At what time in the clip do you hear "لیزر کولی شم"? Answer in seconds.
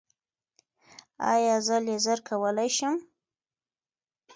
1.85-2.95